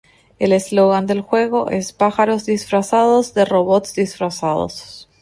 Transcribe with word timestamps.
El 0.39 0.51
eslogan 0.51 1.05
del 1.05 1.21
juego 1.21 1.69
es 1.69 1.93
"Pájaros 1.93 2.47
Disfrazados 2.47 3.35
de 3.35 3.45
Robots 3.45 3.93
Disfrazados". 3.93 5.07